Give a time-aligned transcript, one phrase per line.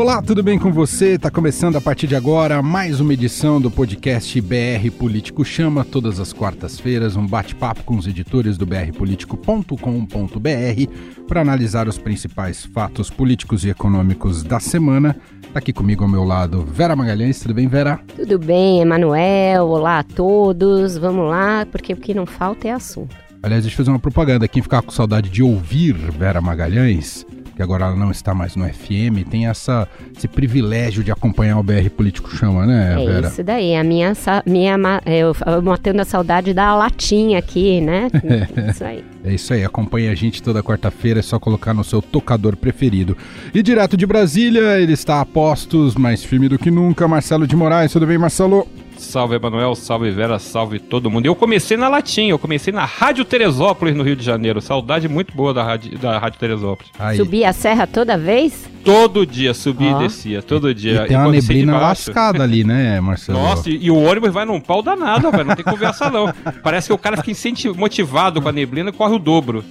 [0.00, 1.18] Olá, tudo bem com você?
[1.18, 6.18] Tá começando a partir de agora mais uma edição do podcast BR Político Chama, todas
[6.18, 13.62] as quartas-feiras, um bate-papo com os editores do brpolitico.com.br para analisar os principais fatos políticos
[13.62, 15.14] e econômicos da semana.
[15.52, 18.00] Tá aqui comigo ao meu lado Vera Magalhães, tudo bem, Vera?
[18.16, 19.66] Tudo bem, Emanuel.
[19.66, 20.96] Olá a todos.
[20.96, 23.14] Vamos lá, porque o que não falta é assunto.
[23.42, 24.48] Aliás, deixa eu fazer uma propaganda.
[24.48, 27.26] Quem ficar com saudade de ouvir Vera Magalhães,
[27.60, 31.62] que agora ela não está mais no FM, tem essa, esse privilégio de acompanhar o
[31.62, 33.26] BR Político Chama, né, é Vera?
[33.26, 34.14] É isso daí, a minha,
[34.46, 38.08] minha eu, eu matando a saudade da latinha aqui, né?
[38.56, 39.04] É isso aí.
[39.24, 43.16] É isso aí, acompanhe a gente toda quarta-feira, é só colocar no seu tocador preferido.
[43.52, 47.54] E direto de Brasília, ele está a postos, mais firme do que nunca, Marcelo de
[47.54, 47.92] Moraes.
[47.92, 48.66] Tudo bem, Marcelo?
[49.00, 51.24] Salve Emanuel, salve Vera, salve todo mundo.
[51.24, 54.60] Eu comecei na Latinha, eu comecei na Rádio Teresópolis, no Rio de Janeiro.
[54.60, 56.92] Saudade muito boa da Rádio, da Rádio Teresópolis.
[56.98, 57.16] Aí.
[57.16, 58.68] Subia a serra toda vez?
[58.84, 60.00] Todo dia, subia oh.
[60.00, 61.04] e descia, todo dia.
[61.04, 63.38] E tem uma neblina lascada ali, né, Marcelo?
[63.38, 66.32] Nossa, e, e, o ônibus vai num pau danado, velho, não tem conversa não.
[66.62, 69.64] Parece que o cara fica motivado com a neblina e corre o dobro.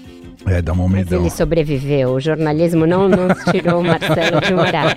[0.46, 1.20] É, dá uma medão.
[1.20, 2.12] Mas ele sobreviveu.
[2.12, 4.96] O jornalismo não nos tirou o Marcelo de Moraes.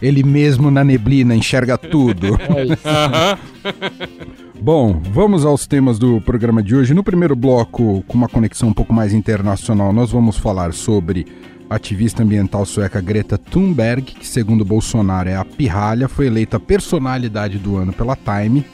[0.00, 2.38] ele mesmo na neblina enxerga tudo.
[2.56, 2.82] É isso.
[4.60, 6.92] Bom, vamos aos temas do programa de hoje.
[6.92, 11.26] No primeiro bloco, com uma conexão um pouco mais internacional, nós vamos falar sobre
[11.68, 17.58] a ativista ambiental sueca Greta Thunberg, que segundo Bolsonaro é a pirralha, foi eleita personalidade
[17.58, 18.64] do ano pela Time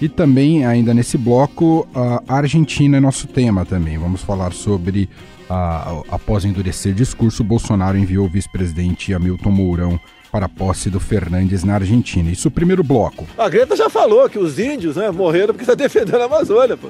[0.00, 3.98] e também, ainda nesse bloco, a Argentina é nosso tema também.
[3.98, 5.08] Vamos falar sobre,
[5.50, 11.64] a, após endurecer discurso, Bolsonaro enviou o vice-presidente Hamilton Mourão para a posse do Fernandes
[11.64, 12.30] na Argentina.
[12.30, 13.26] Isso o primeiro bloco.
[13.36, 16.76] A Greta já falou que os índios né, morreram porque está defendendo a Amazônia.
[16.76, 16.88] Pô.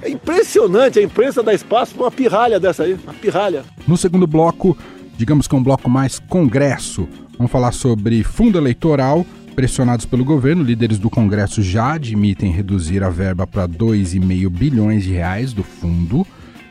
[0.00, 3.64] É impressionante, a imprensa dá espaço para uma pirralha dessa aí, uma pirralha.
[3.86, 4.78] No segundo bloco,
[5.16, 9.26] digamos que é um bloco mais congresso, vamos falar sobre fundo eleitoral
[9.58, 15.10] Pressionados pelo governo, líderes do Congresso já admitem reduzir a verba para 2,5 bilhões de
[15.10, 16.24] reais do fundo.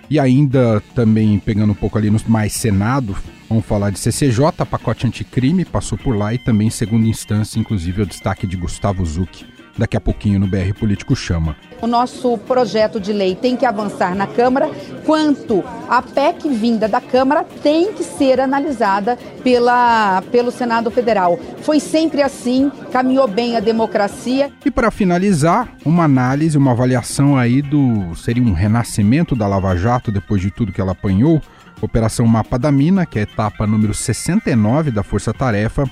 [0.09, 3.13] E ainda também pegando um pouco ali no mais Senado,
[3.49, 8.05] vamos falar de CCJ, pacote anticrime, passou por lá e também segunda instância, inclusive o
[8.05, 11.55] destaque de Gustavo Zucchi daqui a pouquinho no BR Político Chama.
[11.81, 14.69] O nosso projeto de lei tem que avançar na Câmara,
[15.05, 21.39] quanto a PEC vinda da Câmara tem que ser analisada pela, pelo Senado Federal.
[21.61, 24.51] Foi sempre assim, caminhou bem a democracia.
[24.65, 30.11] E para finalizar, uma análise, uma avaliação aí do seria um renascimento da Lava Jato
[30.11, 31.41] depois de tudo que ela apanhou.
[31.79, 35.87] Operação Mapa da Mina, que é a etapa número 69 da Força Tarefa,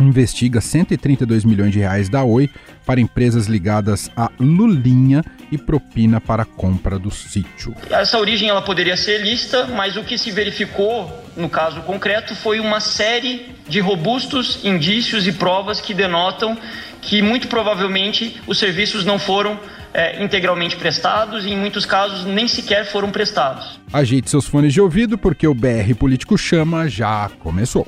[0.00, 2.50] investiga 132 milhões de reais da Oi
[2.84, 7.74] para empresas ligadas a Lulinha e propina para a compra do sítio.
[7.90, 12.60] Essa origem ela poderia ser lista, mas o que se verificou no caso concreto foi
[12.60, 16.56] uma série de robustos indícios e provas que denotam
[17.00, 19.58] que muito provavelmente os serviços não foram
[19.92, 23.80] é, integralmente prestados e, em muitos casos, nem sequer foram prestados.
[23.92, 27.86] Ajeite seus fones de ouvido porque o BR Político Chama já começou.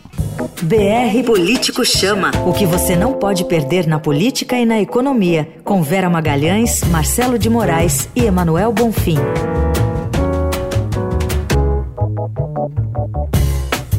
[0.62, 2.30] BR Político Chama.
[2.46, 5.48] O que você não pode perder na política e na economia.
[5.64, 9.18] Com Vera Magalhães, Marcelo de Moraes e Emanuel Bonfim.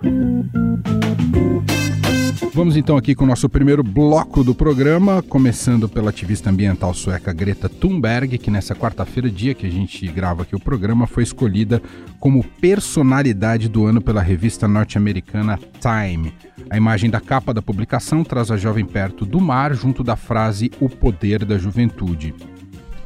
[2.52, 7.32] Vamos então aqui com o nosso primeiro bloco do programa, começando pela ativista ambiental sueca
[7.32, 11.80] Greta Thunberg, que nessa quarta-feira, dia que a gente grava aqui o programa, foi escolhida
[12.18, 16.34] como personalidade do ano pela revista norte-americana Time.
[16.68, 20.72] A imagem da capa da publicação traz a jovem perto do mar, junto da frase
[20.80, 22.34] O Poder da Juventude.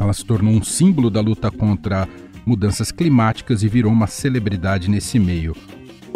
[0.00, 2.08] Ela se tornou um símbolo da luta contra
[2.46, 5.55] mudanças climáticas e virou uma celebridade nesse meio.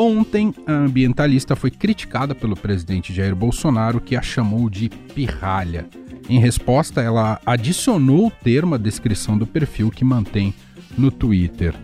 [0.00, 5.86] Ontem, a ambientalista foi criticada pelo presidente Jair Bolsonaro, que a chamou de pirralha.
[6.28, 10.54] Em resposta, ela adicionou o termo à descrição do perfil que mantém
[10.96, 11.74] no Twitter.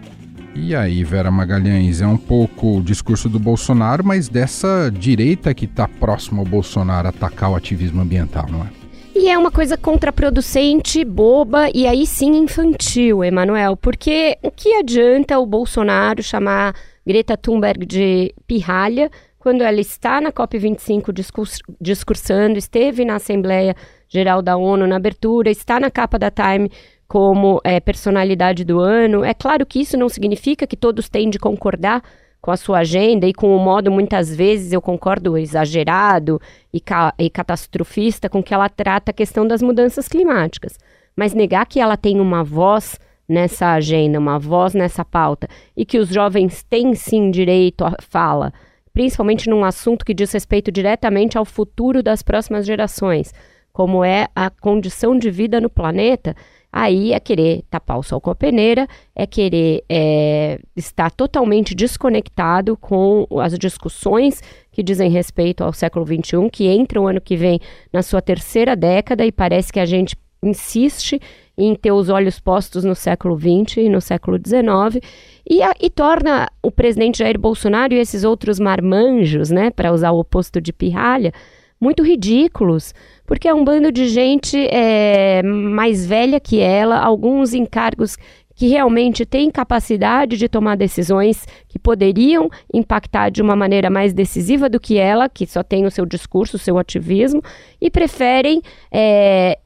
[0.55, 5.65] E aí, Vera Magalhães, é um pouco o discurso do Bolsonaro, mas dessa direita que
[5.65, 8.69] está próximo ao Bolsonaro atacar o ativismo ambiental, não é?
[9.17, 15.39] E é uma coisa contraproducente, boba e aí sim infantil, Emanuel, porque o que adianta
[15.39, 16.75] o Bolsonaro chamar
[17.07, 23.77] Greta Thunberg de pirralha, quando ela está na COP25 discurs discursando, esteve na Assembleia
[24.09, 26.71] Geral da ONU na abertura, está na capa da Time
[27.07, 29.23] como é, personalidade do ano.
[29.23, 32.03] É claro que isso não significa que todos têm de concordar
[32.41, 36.41] com a sua agenda e com o modo, muitas vezes, eu concordo, exagerado
[36.73, 40.79] e, ca e catastrofista com que ela trata a questão das mudanças climáticas.
[41.17, 42.99] Mas negar que ela tem uma voz
[43.29, 48.53] nessa agenda, uma voz nessa pauta, e que os jovens têm sim direito à fala,
[48.93, 53.33] principalmente num assunto que diz respeito diretamente ao futuro das próximas gerações,
[53.73, 56.37] como é a condição de vida no planeta,
[56.73, 62.77] aí é querer tapar o sol com a peneira, é querer é, estar totalmente desconectado
[62.77, 67.61] com as discussões que dizem respeito ao século XXI, que entra o ano que vem
[67.93, 71.21] na sua terceira década e parece que a gente insiste
[71.57, 75.05] em ter os olhos postos no século XX e no século XIX
[75.49, 80.11] e, a, e torna o presidente Jair Bolsonaro e esses outros marmanjos, né, para usar
[80.11, 81.33] o oposto de pirralha,
[81.81, 82.95] muito ridículos,
[83.27, 88.17] porque é um bando de gente é, mais velha que ela, alguns encargos
[88.55, 94.69] que realmente têm capacidade de tomar decisões que poderiam impactar de uma maneira mais decisiva
[94.69, 97.43] do que ela, que só tem o seu discurso, o seu ativismo,
[97.81, 98.63] e preferem
[98.93, 99.59] é,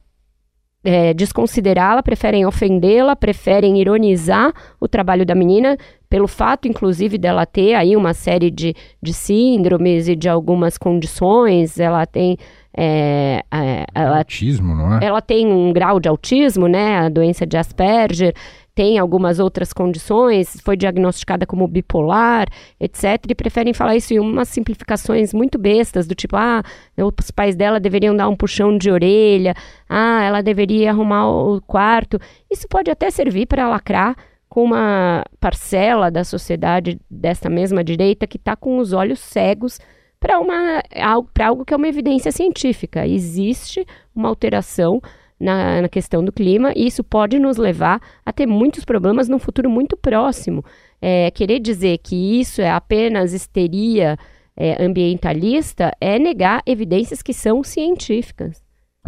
[0.83, 5.77] é, desconsiderá-la, preferem ofendê-la, preferem ironizar o trabalho da menina,
[6.09, 11.79] pelo fato, inclusive, dela ter aí uma série de, de síndromes e de algumas condições.
[11.79, 12.37] Ela tem.
[12.75, 15.05] É, é, ela, autismo, não é?
[15.05, 16.99] Ela tem um grau de autismo, né?
[16.99, 18.33] A doença de Asperger
[18.79, 22.47] tem algumas outras condições, foi diagnosticada como bipolar,
[22.79, 23.25] etc.
[23.27, 26.63] E preferem falar isso em umas simplificações muito bestas, do tipo, ah,
[26.97, 29.53] os pais dela deveriam dar um puxão de orelha,
[29.89, 32.17] ah, ela deveria arrumar o quarto.
[32.49, 34.15] Isso pode até servir para lacrar
[34.47, 39.77] com uma parcela da sociedade dessa mesma direita que está com os olhos cegos
[40.21, 43.05] para algo, algo que é uma evidência científica.
[43.05, 43.85] Existe
[44.15, 45.01] uma alteração
[45.39, 49.39] na, na questão do clima, e isso pode nos levar a ter muitos problemas no
[49.39, 50.63] futuro muito próximo.
[51.01, 54.17] É, querer dizer que isso é apenas histeria
[54.57, 58.61] é, ambientalista é negar evidências que são científicas.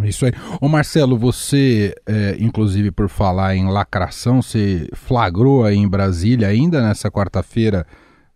[0.03, 0.31] Isso aí.
[0.61, 6.81] Ô Marcelo, você, é, inclusive por falar em lacração, você flagrou aí em Brasília ainda
[6.81, 7.85] nessa quarta-feira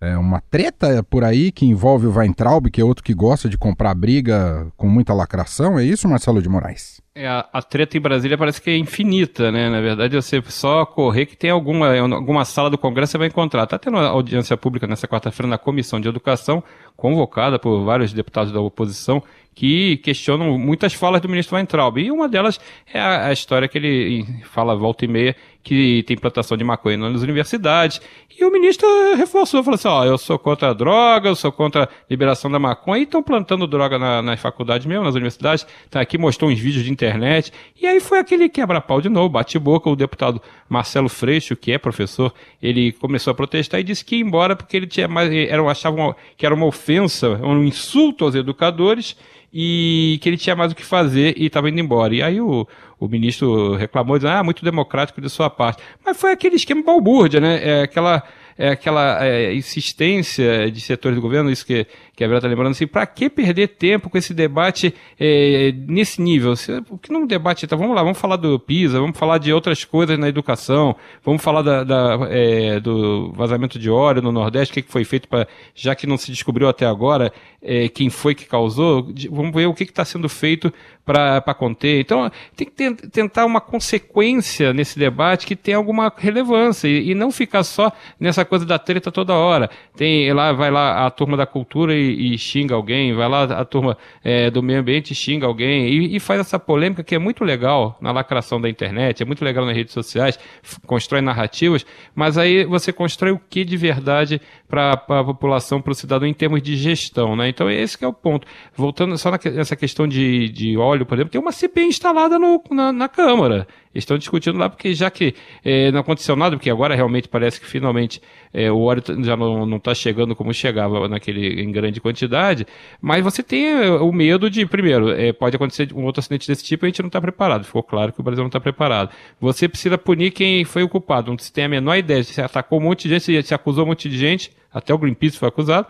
[0.06, 3.58] é, uma treta por aí que envolve o Weintraub, que é outro que gosta de
[3.58, 5.80] comprar briga com muita lacração.
[5.80, 7.02] É isso, Marcelo de Moraes?
[7.16, 9.70] É, a, a, treta em Brasília parece que é infinita, né?
[9.70, 13.64] Na verdade, você só correr que tem alguma, alguma sala do Congresso você vai encontrar.
[13.64, 16.62] Está tendo audiência pública nessa quarta-feira na Comissão de Educação,
[16.98, 19.24] convocada por vários deputados da oposição,
[19.54, 21.98] que questionam muitas falas do ministro Weintraub.
[21.98, 22.60] E uma delas
[22.94, 25.36] é a, a, história que ele fala volta e meia,
[25.66, 28.00] que tem plantação de maconha nas universidades.
[28.40, 31.86] E o ministro reforçou, falou assim, ó, eu sou contra a droga, eu sou contra
[31.86, 35.66] a liberação da maconha, e estão plantando droga na, nas faculdades mesmo, nas universidades.
[35.90, 37.52] Tá aqui, mostrou uns vídeos de internet.
[37.82, 40.40] E aí foi aquele quebra-pau de novo, bate-boca, o deputado
[40.70, 44.78] Marcelo Freixo, que é professor, ele começou a protestar e disse que ia embora porque
[44.78, 49.18] ele tinha mais, era, achavam que era uma ofensa, um insulto aos educadores,
[49.58, 52.14] e que ele tinha mais o que fazer e estava indo embora.
[52.14, 52.68] E aí o,
[53.00, 55.82] o ministro reclamou, dizendo, ah, muito democrático de sua parte.
[56.06, 57.62] Mas foi aquele esquema balbúrdia, né?
[57.64, 58.22] É aquela
[58.58, 61.86] é aquela é, insistência de setores do governo, isso que,
[62.16, 66.22] que a Vera está lembrando, assim, para que perder tempo com esse debate é, nesse
[66.22, 66.54] nível?
[66.90, 69.84] O que não debate, tá, vamos lá, vamos falar do PISA, vamos falar de outras
[69.84, 74.74] coisas na educação, vamos falar da, da é, do vazamento de óleo no Nordeste, o
[74.76, 77.34] que, que foi feito para, já que não se descobriu até agora
[77.66, 80.72] é, quem foi que causou, vamos ver o que está sendo feito
[81.04, 82.00] para conter.
[82.00, 87.32] Então, tem que tentar uma consequência nesse debate que tenha alguma relevância e, e, não
[87.32, 89.70] ficar só nessa coisa da treta toda hora.
[89.96, 93.66] Tem lá, vai lá a turma da cultura e, e xinga alguém, vai lá a
[93.66, 97.44] turma é, do meio ambiente xinga alguém e, e, faz essa polêmica que é muito
[97.44, 100.40] legal na lacração da internet, é muito legal nas redes sociais,
[100.86, 105.96] constrói narrativas, mas aí você constrói o que de verdade para a população, para o
[105.96, 107.50] cidadão em termos de gestão, né?
[107.50, 108.48] Então esse é o ponto.
[108.76, 112.92] Voltando só nessa questão de, de óleo, por exemplo, tem uma CPI instalada no, na,
[112.92, 113.68] na Câmara.
[113.96, 115.34] Estão discutindo lá, porque já que
[115.64, 118.22] é, não aconteceu nada, porque agora realmente parece que finalmente
[118.54, 122.68] é, o óleo já não está chegando como chegava naquele, em grande quantidade,
[123.02, 126.64] mas você tem é, o medo de, primeiro, é, pode acontecer um outro acidente desse
[126.64, 127.64] tipo e a gente não está preparado.
[127.64, 129.10] Ficou claro que o Brasil não está preparado.
[129.40, 132.24] Você precisa punir quem foi o culpado, não se tem a menor ideia.
[132.24, 135.38] Você atacou um monte de gente, se acusou um monte de gente, até o Greenpeace
[135.38, 135.88] foi acusado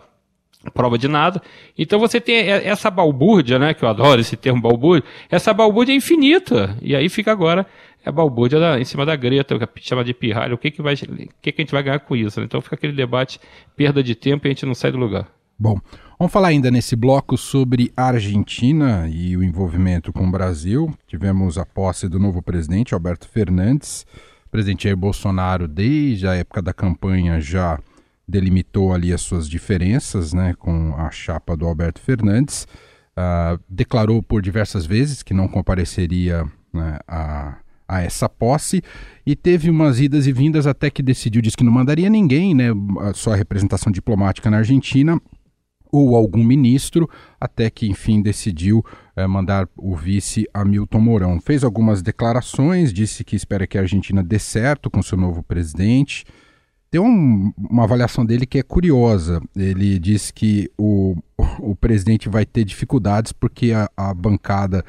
[0.70, 1.40] prova de nada.
[1.76, 5.96] Então você tem essa balbúrdia, né, que eu adoro esse termo balbúrdia, essa balbúrdia é
[5.96, 6.76] infinita.
[6.82, 7.66] E aí fica agora
[8.04, 10.96] a balbúrdia da, em cima da greta, chama de pirralho, o que que vai, o
[11.42, 12.46] que que a gente vai ganhar com isso, né?
[12.46, 13.40] Então fica aquele debate,
[13.76, 15.28] perda de tempo e a gente não sai do lugar.
[15.58, 15.80] Bom,
[16.18, 20.92] vamos falar ainda nesse bloco sobre a Argentina e o envolvimento com o Brasil.
[21.06, 24.06] Tivemos a posse do novo presidente, Alberto Fernandes.
[24.46, 27.80] O presidente Jair Bolsonaro, desde a época da campanha, já
[28.28, 32.66] delimitou ali as suas diferenças né, com a chapa do Alberto Fernandes.
[33.18, 37.56] Uh, declarou por diversas vezes que não compareceria né, a,
[37.88, 38.82] a essa posse
[39.24, 42.66] e teve umas idas e vindas até que decidiu, disse que não mandaria ninguém, né,
[43.14, 45.18] só a representação diplomática na Argentina
[45.90, 47.08] ou algum ministro,
[47.40, 51.40] até que enfim decidiu é, mandar o vice Hamilton Mourão.
[51.40, 56.24] Fez algumas declarações, disse que espera que a Argentina dê certo com seu novo presidente.
[56.96, 59.42] Tem um, uma avaliação dele que é curiosa.
[59.54, 61.14] Ele diz que o,
[61.60, 64.82] o presidente vai ter dificuldades porque a, a bancada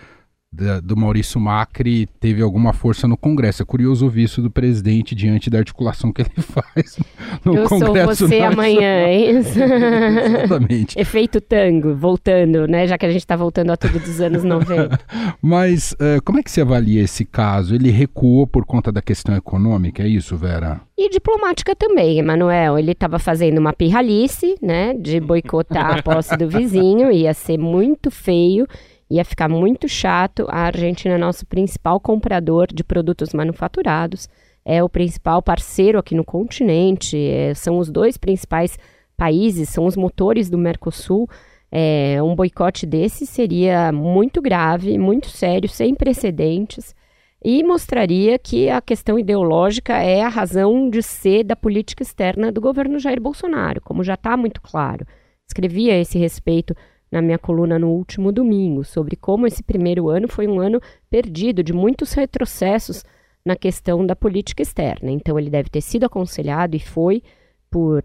[0.52, 3.62] da, do Maurício Macri teve alguma força no Congresso.
[3.62, 6.98] É curioso ouvir isso do presidente diante da articulação que ele faz
[7.44, 8.12] no Eu Congresso.
[8.12, 9.60] Eu sou você amanhã, é isso?
[9.62, 11.00] Exatamente.
[11.00, 12.88] Efeito tango, voltando, né?
[12.88, 15.00] Já que a gente está voltando a tudo dos anos 90.
[15.42, 17.76] Mas uh, como é que você avalia esse caso?
[17.76, 20.82] Ele recuou por conta da questão econômica, é isso, Vera?
[20.98, 22.80] E diplomática também, Emanuel.
[22.80, 24.94] Ele estava fazendo uma pirralice, né?
[24.94, 28.66] De boicotar a posse do vizinho, ia ser muito feio
[29.10, 30.46] ia ficar muito chato.
[30.50, 34.28] A Argentina é nosso principal comprador de produtos manufaturados,
[34.66, 38.78] é o principal parceiro aqui no continente, é, são os dois principais
[39.16, 41.30] países, são os motores do Mercosul.
[41.72, 46.96] É, um boicote desse seria muito grave, muito sério, sem precedentes
[47.44, 52.60] e mostraria que a questão ideológica é a razão de ser da política externa do
[52.60, 55.06] governo Jair Bolsonaro, como já está muito claro.
[55.48, 56.76] Escrevi a esse respeito
[57.12, 61.64] na minha coluna no último domingo, sobre como esse primeiro ano foi um ano perdido,
[61.64, 63.04] de muitos retrocessos
[63.46, 65.10] na questão da política externa.
[65.10, 67.24] Então, ele deve ter sido aconselhado e foi
[67.70, 68.04] por,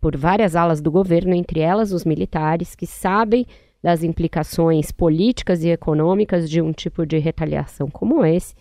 [0.00, 3.46] por, várias alas do governo, entre elas os militares, que sabem
[3.82, 8.54] das implicações políticas e econômicas de um tipo de retaliação como esse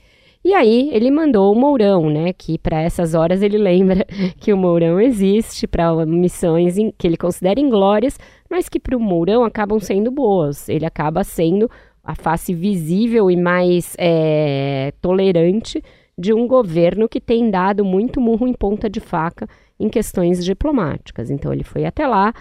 [0.43, 2.33] e aí ele mandou o Mourão, né?
[2.33, 4.05] Que para essas horas ele lembra
[4.39, 8.17] que o Mourão existe para missões em, que ele considera inglórias,
[8.50, 10.67] mas que para o Mourão acabam sendo boas.
[10.67, 11.69] Ele acaba sendo
[12.03, 15.83] a face visível e mais é, tolerante
[16.17, 19.48] de um governo que tem dado muito murro em ponta de faca
[19.79, 21.29] em questões diplomáticas.
[21.29, 22.33] Então ele foi até lá,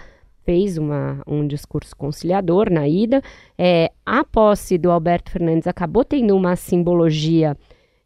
[0.43, 3.21] fez uma, um discurso conciliador na ida.
[3.57, 7.55] É, a posse do Alberto Fernandes acabou tendo uma simbologia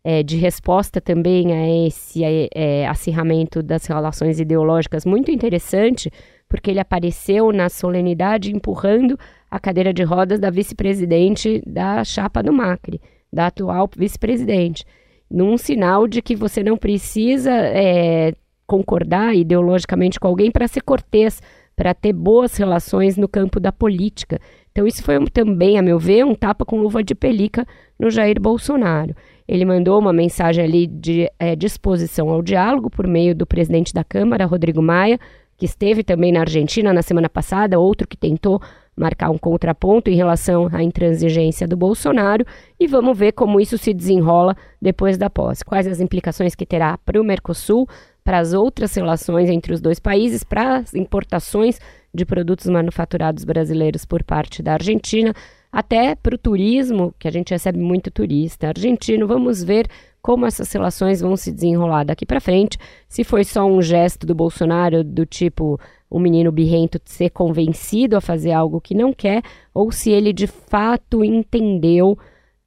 [0.07, 2.21] é, de resposta também a esse
[2.53, 6.11] é, acirramento das relações ideológicas muito interessante,
[6.47, 9.17] porque ele apareceu na solenidade empurrando
[9.49, 13.01] a cadeira de rodas da vice-presidente da chapa do Macri,
[13.33, 14.85] da atual vice-presidente,
[15.27, 18.35] num sinal de que você não precisa é,
[18.67, 21.41] concordar ideologicamente com alguém para ser cortês,
[21.75, 24.39] para ter boas relações no campo da política.
[24.71, 27.65] Então, isso foi um, também, a meu ver, um tapa com luva de pelica
[27.99, 29.15] no Jair Bolsonaro.
[29.47, 34.03] Ele mandou uma mensagem ali de é, disposição ao diálogo por meio do presidente da
[34.03, 35.19] Câmara, Rodrigo Maia,
[35.57, 38.61] que esteve também na Argentina na semana passada, outro que tentou
[38.95, 42.45] marcar um contraponto em relação à intransigência do Bolsonaro
[42.79, 45.65] e vamos ver como isso se desenrola depois da posse.
[45.65, 47.87] Quais as implicações que terá para o Mercosul,
[48.23, 51.79] para as outras relações entre os dois países, para as importações
[52.13, 55.33] de produtos manufaturados brasileiros por parte da Argentina
[55.75, 59.27] até para o turismo, que a gente recebe muito turista argentino.
[59.27, 59.87] Vamos ver
[60.21, 62.77] como essas relações vão se desenrolar daqui para frente.
[63.09, 65.77] Se foi só um gesto do Bolsonaro do tipo
[66.09, 69.41] o menino birrento ser convencido a fazer algo que não quer,
[69.73, 72.17] ou se ele de fato entendeu,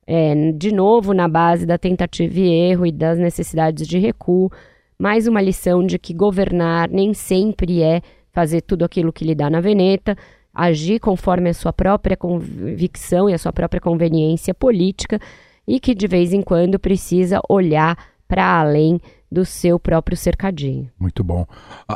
[0.06, 4.52] é, de novo na base da tentativa e erro e das necessidades de recuo,
[4.98, 9.48] mais uma lição de que governar nem sempre é fazer tudo aquilo que lhe dá
[9.48, 10.14] na veneta,
[10.54, 15.20] agir conforme a sua própria convicção e a sua própria conveniência política
[15.66, 19.00] e que de vez em quando precisa olhar para além
[19.30, 20.90] do seu próprio cercadinho.
[20.98, 21.46] Muito bom.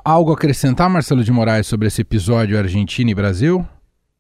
[0.05, 3.67] Algo a acrescentar, Marcelo de Moraes, sobre esse episódio Argentina e Brasil?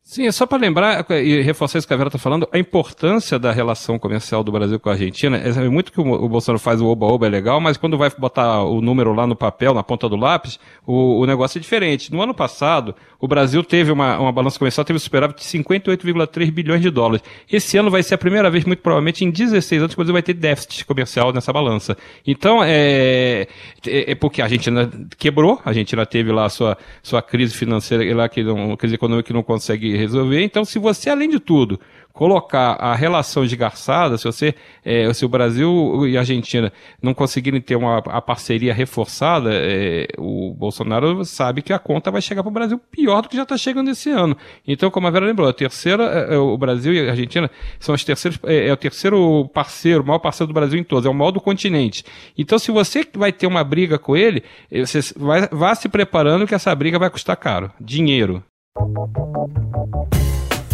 [0.05, 3.39] Sim, é só para lembrar e reforçar isso que a Vera está falando, a importância
[3.39, 5.37] da relação comercial do Brasil com a Argentina.
[5.39, 8.81] É muito que o Bolsonaro faz o oba-oba é legal, mas quando vai botar o
[8.81, 12.12] número lá no papel, na ponta do lápis, o, o negócio é diferente.
[12.12, 16.50] No ano passado, o Brasil teve uma, uma balança comercial, teve um superávit de 58,3
[16.50, 17.23] bilhões de dólares.
[17.50, 20.12] Esse ano vai ser a primeira vez, muito provavelmente, em 16 anos, que o Brasil
[20.12, 21.97] vai ter déficit comercial nessa balança.
[22.26, 23.47] Então, é,
[23.87, 28.12] é, é porque a Argentina quebrou, a Argentina teve lá a sua, sua crise financeira,
[28.12, 30.43] lá que não, crise econômica que não consegue resolver.
[30.43, 31.79] Então, se você, além de tudo,
[32.12, 34.54] colocar a relação esgarçada, se você,
[34.85, 40.07] é, se o Brasil e a Argentina não conseguirem ter uma a parceria reforçada, é,
[40.19, 43.42] o Bolsonaro sabe que a conta vai chegar para o Brasil pior do que já
[43.42, 44.37] está chegando esse ano.
[44.66, 47.50] Então, como a Vera lembrou, a terceira, é, é o Brasil e a Argentina
[47.81, 51.07] são os terceiros, é, é, o terceiro parceiro, o maior parceiro do Brasil em todos,
[51.07, 52.04] é o maior do continente.
[52.37, 56.54] Então, se você vai ter uma briga com ele, você vai, vá se preparando que
[56.54, 57.71] essa briga vai custar caro.
[57.81, 58.42] Dinheiro.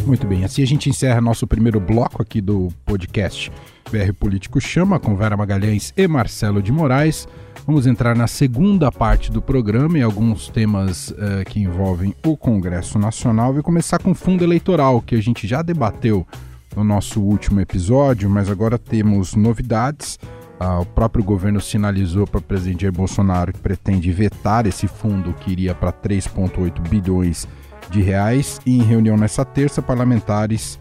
[0.09, 3.53] Muito bem, assim a gente encerra nosso primeiro bloco aqui do podcast
[3.93, 7.29] BR Político Chama, com Vera Magalhães e Marcelo de Moraes.
[7.67, 12.99] Vamos entrar na segunda parte do programa e alguns temas uh, que envolvem o Congresso
[12.99, 13.53] Nacional.
[13.53, 16.27] Vou começar com o fundo eleitoral, que a gente já debateu
[16.75, 20.19] no nosso último episódio, mas agora temos novidades.
[20.59, 25.35] Uh, o próprio governo sinalizou para o presidente Jair Bolsonaro que pretende vetar esse fundo
[25.35, 27.68] que iria para 3,8 bilhões de
[28.01, 28.61] reais.
[28.65, 30.79] E em reunião nessa terça, parlamentares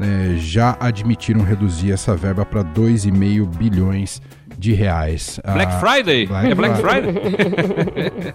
[0.00, 4.20] eh, já admitiram reduzir essa verba para 2,5 bilhões
[4.58, 5.40] de reais.
[5.44, 6.26] Black ah, Friday?
[6.26, 7.14] Black é Black Friday?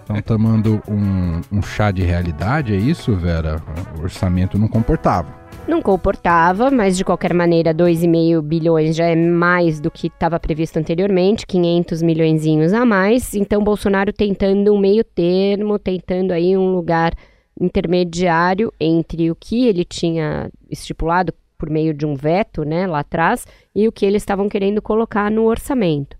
[0.00, 3.62] Estão tomando um, um chá de realidade, é isso, Vera?
[3.98, 5.44] O orçamento não comportava.
[5.68, 10.78] Não comportava, mas de qualquer maneira, 2,5 bilhões já é mais do que estava previsto
[10.78, 13.34] anteriormente, 500 milhões a mais.
[13.34, 17.12] Então, Bolsonaro tentando um meio termo, tentando aí um lugar
[17.60, 23.46] intermediário entre o que ele tinha estipulado por meio de um veto, né, lá atrás,
[23.74, 26.16] e o que eles estavam querendo colocar no orçamento.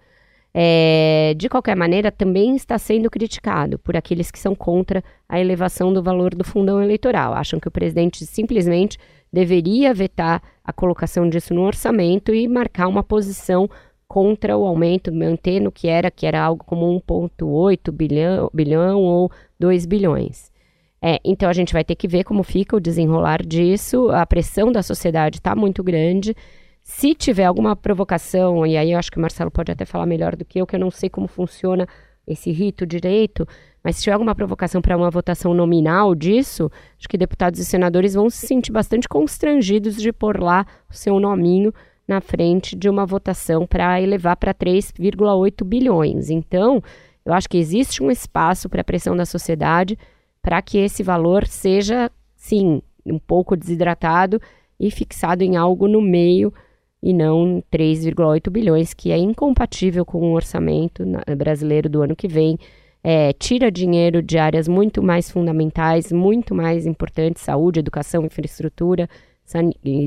[0.57, 5.93] É, de qualquer maneira, também está sendo criticado por aqueles que são contra a elevação
[5.93, 7.35] do valor do fundão eleitoral.
[7.35, 8.97] Acham que o presidente simplesmente
[9.33, 13.69] deveria vetar a colocação disso no orçamento e marcar uma posição
[14.07, 19.31] contra o aumento, manter no que era, que era algo como 1,8 bilhão, bilhão ou
[19.59, 20.54] 2 bilhões.
[21.07, 24.09] É, então a gente vai ter que ver como fica o desenrolar disso.
[24.09, 26.35] A pressão da sociedade está muito grande.
[26.83, 30.35] Se tiver alguma provocação, e aí eu acho que o Marcelo pode até falar melhor
[30.35, 31.87] do que eu, que eu não sei como funciona
[32.27, 33.47] esse rito direito,
[33.83, 38.15] mas se tiver alguma provocação para uma votação nominal disso, acho que deputados e senadores
[38.15, 41.71] vão se sentir bastante constrangidos de pôr lá o seu nominho
[42.09, 46.31] na frente de uma votação para elevar para 3,8 bilhões.
[46.31, 46.83] Então,
[47.27, 49.99] eu acho que existe um espaço para a pressão da sociedade
[50.45, 54.39] para que esse valor seja, sim, um pouco desidratado
[54.79, 56.53] e fixado em algo no meio
[57.03, 61.03] e não 3,8 bilhões, que é incompatível com o orçamento
[61.39, 62.59] brasileiro do ano que vem.
[63.03, 69.09] É, tira dinheiro de áreas muito mais fundamentais, muito mais importantes, saúde, educação, infraestrutura,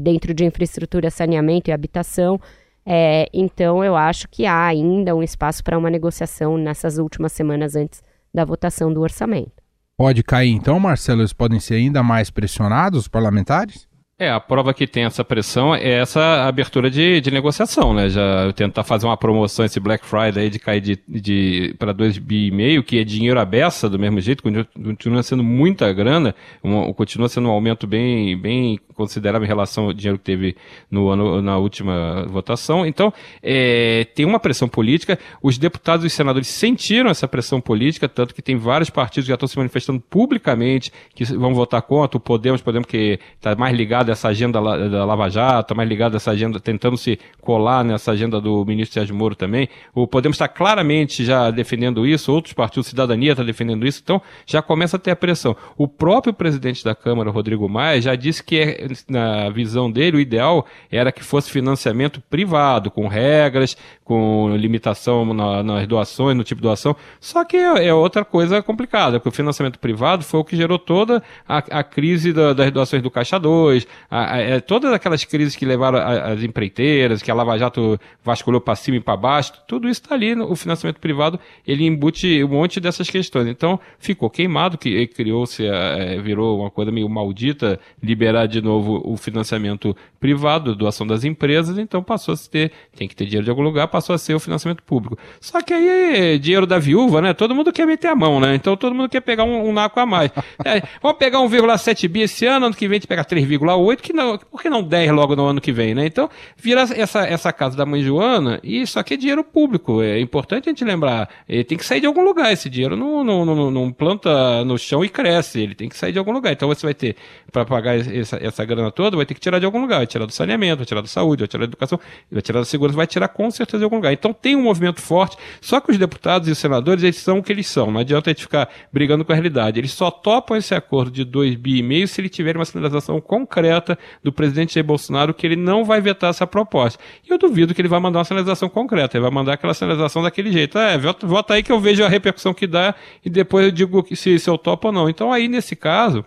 [0.04, 2.40] dentro de infraestrutura, saneamento e habitação.
[2.86, 7.76] É, então, eu acho que há ainda um espaço para uma negociação nessas últimas semanas
[7.76, 9.67] antes da votação do orçamento.
[9.98, 11.22] Pode cair então, Marcelo?
[11.22, 13.88] Eles podem ser ainda mais pressionados, os parlamentares?
[14.20, 18.10] É, a prova que tem essa pressão é essa abertura de, de negociação, né?
[18.10, 22.20] Já tentar fazer uma promoção esse Black Friday aí de cair de, de para 2,5
[22.20, 24.42] bi, que é dinheiro à beça do mesmo jeito,
[24.74, 29.94] continua sendo muita grana, um, continua sendo um aumento bem, bem considerável em relação ao
[29.94, 30.58] dinheiro que teve
[30.90, 32.88] no ano, na última votação.
[32.88, 38.10] Então, é, tem uma pressão política, os deputados e os senadores sentiram essa pressão política,
[38.10, 42.18] tanto que tem vários partidos que já estão se manifestando publicamente que vão votar contra,
[42.18, 45.88] o Podemos, Podemos que está mais ligado ligado a essa agenda da Lava Jato, mais
[45.88, 49.68] ligado a essa agenda, tentando se colar nessa agenda do ministro Sérgio Moro também.
[49.94, 54.62] O Podemos está claramente já defendendo isso, outros partidos, Cidadania está defendendo isso, então já
[54.62, 55.56] começa a ter a pressão.
[55.78, 60.20] O próprio presidente da Câmara, Rodrigo Maia, já disse que, é, na visão dele, o
[60.20, 66.62] ideal era que fosse financiamento privado, com regras, com limitação na, nas doações, no tipo
[66.62, 66.96] de doação.
[67.20, 70.80] Só que é, é, outra coisa complicada, porque o financiamento privado foi o que gerou
[70.80, 75.24] toda a, a crise da, das doações do Caixa 2, a, a, é, todas aquelas
[75.24, 79.54] crises que levaram as empreiteiras, que a Lava Jato vasculhou para cima e para baixo,
[79.68, 83.48] tudo isso está ali, no, o financiamento privado, ele embute um monte dessas questões.
[83.48, 89.18] Então, ficou queimado, que criou-se, é, virou uma coisa meio maldita, liberar de novo o
[89.18, 93.62] financiamento privado, doação das empresas, então passou a ter, tem que ter dinheiro de algum
[93.62, 95.18] lugar, passou a ser o financiamento público.
[95.40, 97.34] Só que aí, dinheiro da viúva, né?
[97.34, 98.56] Todo mundo quer meter a mão, né?
[98.56, 100.32] Então todo mundo quer pegar um, um naco a mais.
[100.66, 104.12] É, vamos pegar 1,7 bi esse ano, ano que vem a gente pega 3,8, que
[104.12, 106.06] não, por que não 10 logo no ano que vem, né?
[106.06, 110.02] Então, vira essa, essa casa da mãe Joana, e isso aqui é dinheiro público.
[110.02, 111.30] É importante a gente lembrar.
[111.48, 112.52] Ele tem que sair de algum lugar.
[112.52, 115.62] Esse dinheiro não, não, não, não planta no chão e cresce.
[115.62, 116.52] Ele tem que sair de algum lugar.
[116.52, 117.16] Então você vai ter,
[117.52, 119.98] para pagar essa, essa grana toda, vai ter que tirar de algum lugar.
[119.98, 122.00] Vai tirar do saneamento, vai tirar da saúde, vai tirar da educação,
[122.32, 124.12] vai tirar da segurança, vai tirar com certeza de algum lugar.
[124.12, 125.38] Então tem um movimento forte.
[125.62, 127.92] Só que os deputados e os senadores, eles são o que eles são.
[127.92, 129.80] Não adianta a gente ficar brigando com a realidade.
[129.80, 133.22] Eles só topam esse acordo de 2 bi e meio se ele tiver uma sinalização
[133.22, 133.77] concreta
[134.24, 137.02] do presidente Jair Bolsonaro que ele não vai vetar essa proposta.
[137.28, 140.22] E eu duvido que ele vai mandar uma sinalização concreta, ele vai mandar aquela sinalização
[140.22, 140.78] daquele jeito.
[140.78, 144.40] É, vota aí que eu vejo a repercussão que dá e depois eu digo se,
[144.40, 145.10] se eu topo ou não.
[145.10, 146.26] Então aí, nesse caso,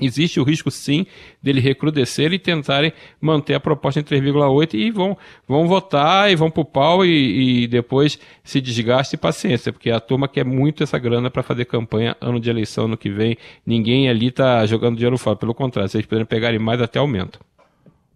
[0.00, 1.06] Existe o risco, sim,
[1.42, 6.50] dele recrudescer e tentarem manter a proposta em 3,8 e vão, vão votar e vão
[6.50, 10.98] pro pau e, e, depois se desgaste e paciência, porque a turma quer muito essa
[10.98, 13.36] grana para fazer campanha ano de eleição no que vem.
[13.66, 17.38] Ninguém ali está jogando dinheiro fora, pelo contrário, se eles puderem pegarem mais, até aumento.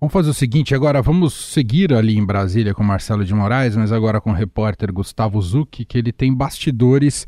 [0.00, 3.92] Vamos fazer o seguinte, agora vamos seguir ali em Brasília com Marcelo de Moraes, mas
[3.92, 7.26] agora com o repórter Gustavo Zucchi, que ele tem bastidores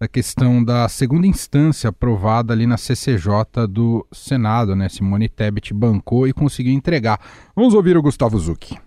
[0.00, 4.88] da questão da segunda instância aprovada ali na CCJ do Senado, né?
[4.88, 7.20] Simone Tebet bancou e conseguiu entregar.
[7.54, 8.78] Vamos ouvir o Gustavo Zucchi.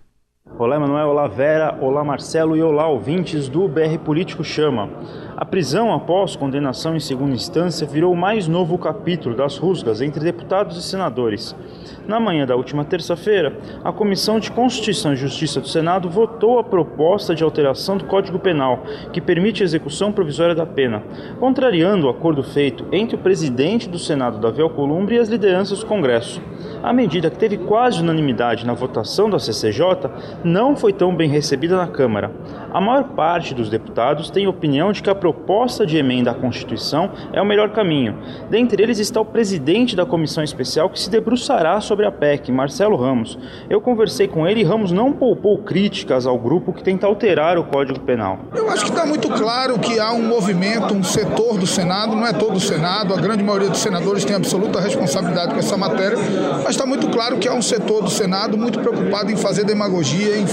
[0.56, 4.90] Olá, Emanuel, olá, Vera, olá, Marcelo e olá, ouvintes do BR Político Chama.
[5.34, 10.76] A prisão após condenação em segunda instância virou mais novo capítulo das rusgas entre deputados
[10.76, 11.56] e senadores.
[12.06, 16.64] Na manhã da última terça-feira, a Comissão de Constituição e Justiça do Senado votou a
[16.64, 21.02] proposta de alteração do Código Penal, que permite a execução provisória da pena,
[21.40, 25.86] contrariando o acordo feito entre o presidente do Senado, Davi Alcolumbre, e as lideranças do
[25.86, 26.40] Congresso.
[26.84, 30.10] A medida que teve quase unanimidade na votação da CCJ
[30.44, 32.30] não foi tão bem recebida na Câmara.
[32.70, 37.10] A maior parte dos deputados tem opinião de que a proposta de emenda à Constituição
[37.32, 38.18] é o melhor caminho.
[38.50, 42.96] Dentre eles está o presidente da comissão especial que se debruçará sobre a PEC, Marcelo
[42.96, 43.38] Ramos.
[43.70, 47.64] Eu conversei com ele e Ramos não poupou críticas ao grupo que tenta alterar o
[47.64, 48.40] Código Penal.
[48.54, 52.26] Eu acho que está muito claro que há um movimento, um setor do Senado, não
[52.26, 56.18] é todo o Senado, a grande maioria dos senadores tem absoluta responsabilidade com essa matéria,
[56.62, 60.36] mas está muito claro que há um setor do Senado muito preocupado em fazer demagogia,
[60.36, 60.44] em,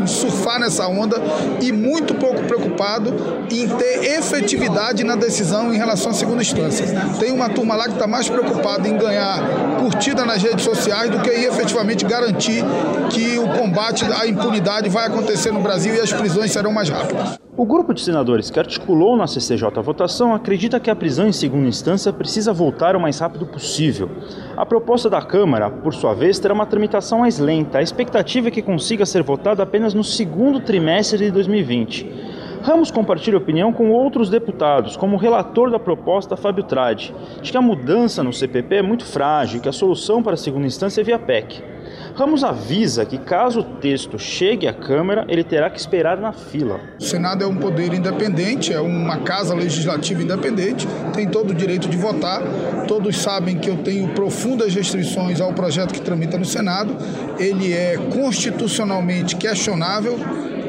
[0.00, 1.20] em surfar nessa onda
[1.60, 3.14] e muito pouco preocupado
[3.50, 6.86] em ter efetividade na decisão em relação à segunda instância.
[7.20, 9.40] Tem uma turma lá que está mais preocupada em ganhar
[9.80, 12.64] curtida nas redes sociais do que em efetivamente garantir
[13.10, 17.45] que o combate à impunidade vai acontecer no Brasil e as prisões serão mais rápidas.
[17.58, 21.32] O grupo de senadores que articulou na CCJ a votação acredita que a prisão em
[21.32, 24.10] segunda instância precisa voltar o mais rápido possível.
[24.54, 27.78] A proposta da Câmara, por sua vez, terá uma tramitação mais lenta.
[27.78, 32.60] A expectativa é que consiga ser votada apenas no segundo trimestre de 2020.
[32.60, 37.56] Ramos compartilha opinião com outros deputados, como o relator da proposta, Fábio Trade, de que
[37.56, 41.00] a mudança no CPP é muito frágil e que a solução para a segunda instância
[41.00, 41.75] é via PEC.
[42.16, 46.80] Ramos avisa que caso o texto chegue à Câmara, ele terá que esperar na fila.
[46.98, 51.90] O Senado é um poder independente, é uma casa legislativa independente, tem todo o direito
[51.90, 52.40] de votar.
[52.88, 56.96] Todos sabem que eu tenho profundas restrições ao projeto que tramita no Senado.
[57.38, 60.18] Ele é constitucionalmente questionável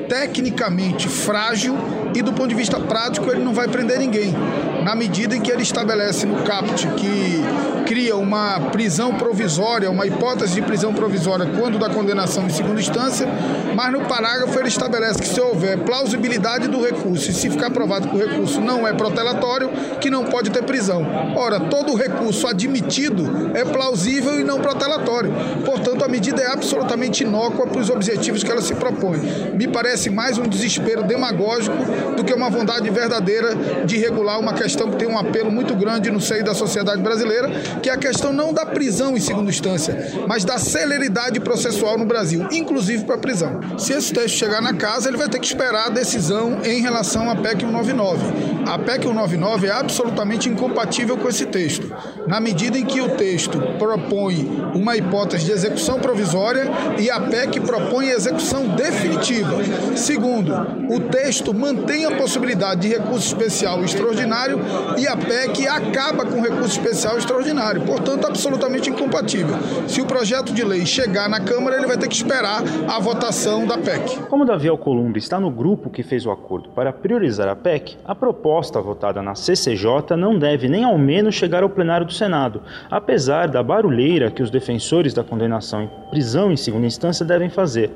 [0.10, 1.76] tecnicamente frágil
[2.16, 4.34] e do ponto de vista prático ele não vai prender ninguém.
[4.88, 7.44] Na medida em que ele estabelece no CAPT que
[7.86, 13.28] cria uma prisão provisória, uma hipótese de prisão provisória quando da condenação em segunda instância,
[13.76, 18.08] mas no parágrafo ele estabelece que se houver plausibilidade do recurso e se ficar provado
[18.08, 19.70] que o recurso não é protelatório,
[20.00, 21.06] que não pode ter prisão.
[21.36, 25.34] Ora, todo recurso admitido é plausível e não protelatório.
[25.66, 29.20] Portanto, a medida é absolutamente inócua para os objetivos que ela se propõe.
[29.54, 31.76] Me parece mais um desespero demagógico
[32.16, 33.54] do que uma vontade verdadeira
[33.86, 37.50] de regular uma questão que tem um apelo muito grande no seio da sociedade brasileira,
[37.82, 42.06] que é a questão não da prisão em segunda instância, mas da celeridade processual no
[42.06, 43.60] Brasil, inclusive para a prisão.
[43.78, 47.30] Se esse texto chegar na casa, ele vai ter que esperar a decisão em relação
[47.30, 48.57] à PEC 199.
[48.68, 51.90] A PEC 199 é absolutamente incompatível com esse texto,
[52.28, 56.66] na medida em que o texto propõe uma hipótese de execução provisória
[57.00, 59.54] e a PEC propõe execução definitiva.
[59.96, 60.54] Segundo,
[60.90, 64.60] o texto mantém a possibilidade de recurso especial extraordinário
[64.98, 67.84] e a PEC acaba com recurso especial extraordinário.
[67.84, 69.56] Portanto, absolutamente incompatível.
[69.88, 73.66] Se o projeto de lei chegar na Câmara, ele vai ter que esperar a votação
[73.66, 74.24] da PEC.
[74.24, 78.14] Como Davi Alcolumbre está no grupo que fez o acordo para priorizar a PEC, a
[78.14, 83.48] proposta votada na CCJ não deve nem ao menos chegar ao plenário do Senado, apesar
[83.48, 87.92] da barulheira que os defensores da condenação em prisão em segunda instância devem fazer.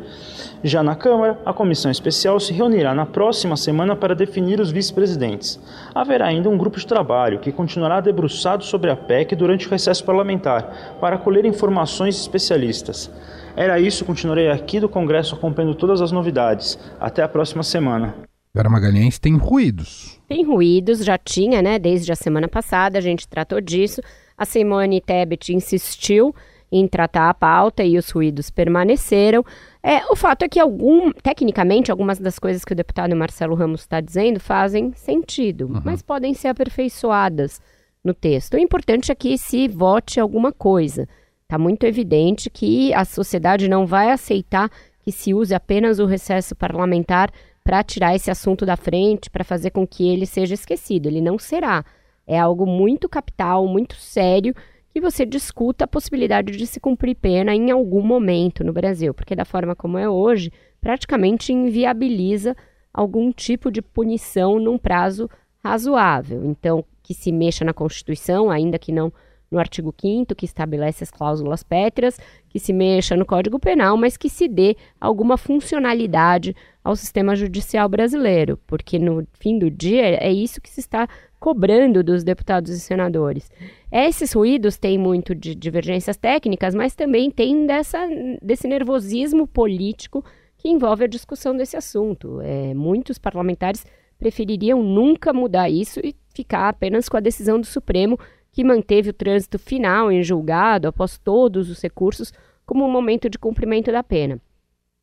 [0.63, 5.59] Já na Câmara, a comissão especial se reunirá na próxima semana para definir os vice-presidentes.
[5.93, 10.05] Haverá ainda um grupo de trabalho que continuará debruçado sobre a PEC durante o recesso
[10.05, 13.11] parlamentar, para colher informações especialistas.
[13.55, 16.77] Era isso, continuarei aqui do Congresso acompanhando todas as novidades.
[16.99, 18.30] Até a próxima semana.
[18.53, 20.19] Vera Magalhães tem ruídos.
[20.27, 21.79] Tem ruídos, já tinha, né?
[21.79, 24.01] Desde a semana passada, a gente tratou disso.
[24.37, 26.35] A Simone Tebet insistiu
[26.69, 29.43] em tratar a pauta e os ruídos permaneceram.
[29.81, 33.81] É, o fato é que algum, tecnicamente, algumas das coisas que o deputado Marcelo Ramos
[33.81, 35.81] está dizendo fazem sentido, uhum.
[35.83, 37.61] mas podem ser aperfeiçoadas
[38.03, 38.55] no texto.
[38.55, 41.07] O importante é que se vote alguma coisa.
[41.43, 44.69] Está muito evidente que a sociedade não vai aceitar
[45.03, 47.31] que se use apenas o recesso parlamentar
[47.63, 51.07] para tirar esse assunto da frente, para fazer com que ele seja esquecido.
[51.07, 51.85] Ele não será.
[52.25, 54.55] É algo muito capital, muito sério,
[54.93, 59.35] que você discuta a possibilidade de se cumprir pena em algum momento no Brasil, porque
[59.35, 62.55] da forma como é hoje, praticamente inviabiliza
[62.93, 65.29] algum tipo de punição num prazo
[65.63, 66.43] razoável.
[66.45, 69.13] Então, que se mexa na Constituição, ainda que não
[69.49, 72.17] no artigo 5 que estabelece as cláusulas pétreas,
[72.49, 77.87] que se mexa no Código Penal, mas que se dê alguma funcionalidade ao sistema judicial
[77.87, 81.07] brasileiro, porque no fim do dia é isso que se está
[81.39, 83.51] cobrando dos deputados e senadores.
[83.91, 87.99] Esses ruídos têm muito de divergências técnicas, mas também tem dessa,
[88.41, 90.23] desse nervosismo político
[90.57, 92.39] que envolve a discussão desse assunto.
[92.41, 93.85] É, muitos parlamentares
[94.19, 98.19] prefeririam nunca mudar isso e ficar apenas com a decisão do Supremo,
[98.51, 102.31] que manteve o trânsito final em julgado após todos os recursos
[102.65, 104.39] como um momento de cumprimento da pena.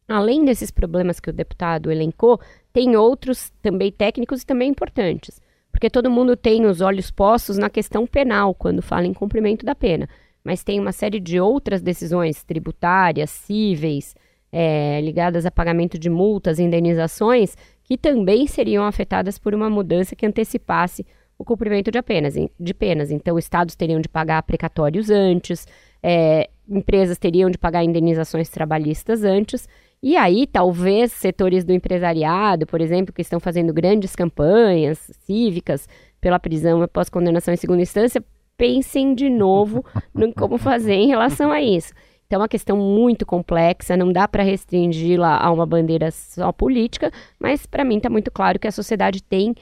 [0.09, 2.41] Além desses problemas que o deputado elencou,
[2.73, 5.39] tem outros também técnicos e também importantes,
[5.71, 9.75] porque todo mundo tem os olhos postos na questão penal quando fala em cumprimento da
[9.75, 10.09] pena,
[10.43, 14.17] mas tem uma série de outras decisões tributárias, cíveis,
[14.51, 20.25] é, ligadas a pagamento de multas indenizações que também seriam afetadas por uma mudança que
[20.25, 21.07] antecipasse
[21.39, 23.11] o cumprimento de, apenas, de penas.
[23.11, 25.67] Então, estados teriam de pagar precatórios antes,
[26.03, 29.69] é, empresas teriam de pagar indenizações trabalhistas antes,
[30.03, 35.89] e aí talvez setores do empresariado, por exemplo, que estão fazendo grandes campanhas cívicas
[36.21, 38.25] pela prisão após condenação em segunda instância,
[38.57, 39.85] pensem de novo
[40.17, 41.93] em como fazer em relação a isso.
[42.27, 47.11] Então, é uma questão muito complexa, não dá para restringi-la a uma bandeira só política,
[47.39, 49.55] mas para mim está muito claro que a sociedade tem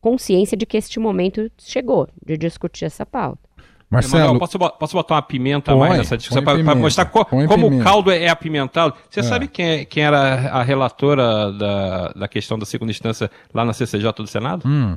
[0.00, 3.51] consciência de que este momento chegou, de discutir essa pauta.
[3.92, 7.48] Marcelo, Emanuel, posso, posso botar uma pimenta põe, mais nessa discussão para mostrar co, como
[7.48, 7.76] pimenta.
[7.76, 8.94] o caldo é apimentado?
[9.10, 9.22] Você é.
[9.22, 13.74] sabe quem, é, quem, era a relatora da, da questão da segunda instância lá na
[13.74, 14.66] CCJ do Senado?
[14.66, 14.96] Hum.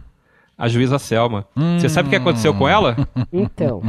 [0.58, 1.46] A juíza Selma.
[1.58, 1.78] Hum.
[1.78, 2.96] Você sabe o que aconteceu com ela?
[3.34, 3.84] Então.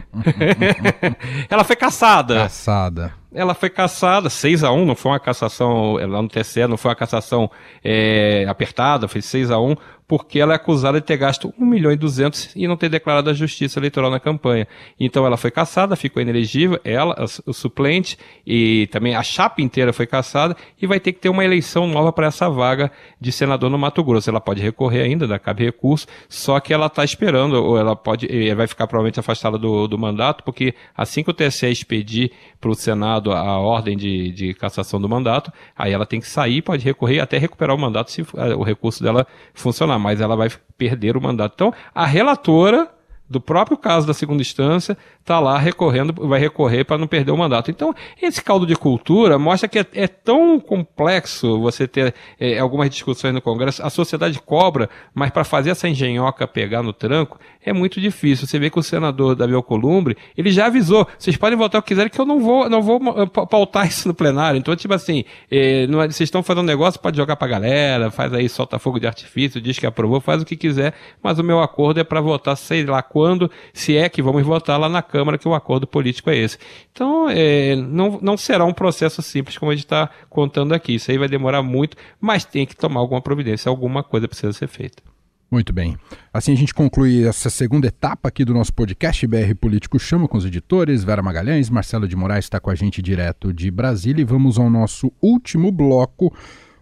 [1.49, 2.35] ela foi caçada.
[2.35, 3.12] Caçada.
[3.33, 6.88] Ela foi caçada 6 a 1 não foi uma cassação lá no TCE, não foi
[6.88, 7.49] uma cassação
[7.85, 9.77] é, apertada, foi 6 a 1
[10.09, 13.29] porque ela é acusada de ter gasto 1 milhão e 200 e não ter declarado
[13.29, 14.66] a justiça eleitoral na campanha.
[14.99, 18.16] Então ela foi caçada, ficou inelegível, ela, o suplente
[18.47, 22.12] e também a chapa inteira foi caçada e vai ter que ter uma eleição nova
[22.12, 22.90] para essa vaga
[23.21, 24.31] de senador no Mato Grosso.
[24.31, 28.29] Ela pode recorrer ainda, dá cabe recurso, só que ela está esperando, ou ela pode,
[28.55, 32.75] vai ficar provavelmente afastada do, do mandato, porque assim que o TSE expedir para o
[32.75, 37.19] Senado a ordem de, de cassação do mandato, aí ela tem que sair, pode recorrer
[37.19, 38.25] até recuperar o mandato se
[38.57, 41.55] o recurso dela funcionar mas ela vai perder o mandato.
[41.55, 42.89] Então, a relatora
[43.29, 47.37] do próprio caso da segunda instância está lá recorrendo, vai recorrer para não perder o
[47.37, 47.71] mandato.
[47.71, 52.89] Então, esse caldo de cultura mostra que é, é tão complexo você ter é, algumas
[52.89, 53.85] discussões no Congresso.
[53.85, 58.47] A sociedade cobra, mas para fazer essa engenhoca pegar no tranco é muito difícil.
[58.47, 61.89] Você vê que o senador Davi Alcolumbre, ele já avisou, vocês podem votar o que
[61.89, 64.59] quiserem que eu não vou, não vou eh, pautar isso no plenário.
[64.59, 68.11] Então, tipo assim, é, não, vocês estão fazendo um negócio, pode jogar para a galera,
[68.11, 71.45] faz aí, solta fogo de artifício, diz que aprovou, faz o que quiser, mas o
[71.45, 75.01] meu acordo é para votar, sei lá quando, se é que vamos votar lá na
[75.01, 76.59] Câmara que o acordo político é esse.
[76.93, 80.97] Então, é, não, não será um processo simples como a gente está contando aqui.
[80.97, 84.69] Isso aí vai demorar muito, mas tem que tomar alguma providência, alguma coisa precisa ser
[84.69, 85.03] feita.
[85.51, 85.97] Muito bem.
[86.31, 90.37] Assim a gente conclui essa segunda etapa aqui do nosso podcast BR Político Chama com
[90.37, 94.27] os editores, Vera Magalhães, Marcelo de Moraes está com a gente direto de Brasília e
[94.27, 96.31] vamos ao nosso último bloco,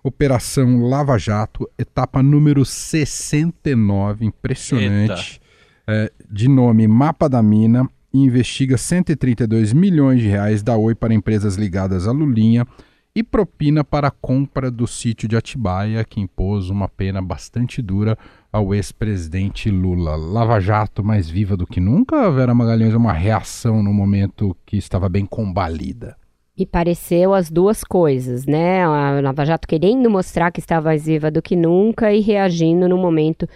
[0.03, 5.44] Operação Lava Jato, etapa número 69, impressionante.
[5.87, 11.13] É, de nome Mapa da Mina, e investiga 132 milhões de reais da Oi para
[11.13, 12.65] empresas ligadas à Lulinha
[13.13, 18.17] e propina para a compra do sítio de Atibaia, que impôs uma pena bastante dura
[18.53, 20.15] ao ex-presidente Lula.
[20.15, 25.09] Lava Jato mais viva do que nunca, Vera Magalhães, uma reação no momento que estava
[25.09, 26.17] bem combalida.
[26.57, 28.85] E pareceu as duas coisas, né?
[28.85, 32.97] A Lava Jato querendo mostrar que estava mais viva do que nunca e reagindo no
[32.97, 33.49] momento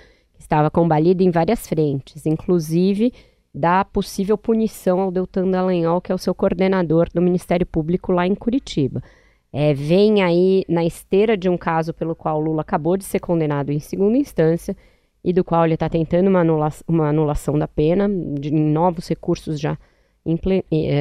[0.49, 3.13] estava combalida em várias frentes, inclusive
[3.55, 8.27] da possível punição ao Deltan Dallagnol, que é o seu coordenador do Ministério Público lá
[8.27, 9.03] em Curitiba.
[9.53, 13.71] É, vem aí na esteira de um caso pelo qual Lula acabou de ser condenado
[13.71, 14.77] em segunda instância
[15.23, 19.61] e do qual ele está tentando uma, anula uma, anulação da pena, de novos recursos
[19.61, 19.77] já,